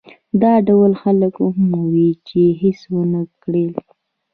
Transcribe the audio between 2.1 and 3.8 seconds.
چې هېڅ ونه کړل.